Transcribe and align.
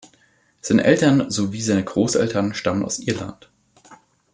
Seine 0.61 0.83
Eltern 0.83 1.29
sowie 1.29 1.61
seine 1.61 1.83
Großeltern 1.83 2.55
stammen 2.55 2.83
aus 2.83 2.97
Irland. 2.97 3.51